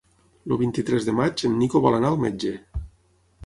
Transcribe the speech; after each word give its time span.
El 0.55 0.59
vint-i-tres 0.61 1.05
de 1.11 1.15
maig 1.21 1.45
en 1.51 1.55
Nico 1.61 1.85
vol 1.87 2.01
anar 2.01 2.13
al 2.13 2.21
metge. 2.27 2.59